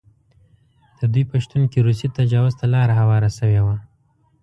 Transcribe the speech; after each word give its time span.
د 0.99 1.01
دوی 1.13 1.23
په 1.29 1.35
شتون 1.43 1.61
کې 1.71 1.79
روسي 1.85 2.07
تجاوز 2.17 2.53
ته 2.59 2.65
لاره 2.73 2.93
هواره 3.01 3.29
شوې 3.37 3.61
وه. 3.65 3.75